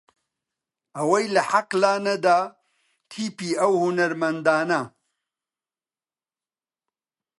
ئەوەی 0.97 1.25
لە 1.35 1.41
حەق 1.51 1.69
لا 1.81 1.93
نەدا 2.05 2.39
تیپی 3.11 3.51
ئەو 3.59 3.73
هونەرمەندانە 3.83 4.81